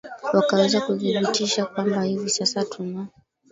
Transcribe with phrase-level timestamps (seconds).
[0.33, 3.07] wakaweza kudhibitisha kwamba hivi sasa tuna